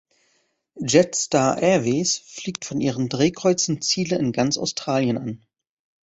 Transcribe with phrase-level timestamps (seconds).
[0.79, 5.45] Jetstar Airways fliegt von ihren Drehkreuzen Ziele in ganz Australien an.